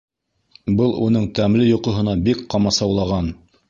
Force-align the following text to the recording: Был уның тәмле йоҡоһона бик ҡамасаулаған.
Был 0.79 0.95
уның 1.09 1.29
тәмле 1.41 1.69
йоҡоһона 1.71 2.19
бик 2.31 2.45
ҡамасаулаған. 2.57 3.35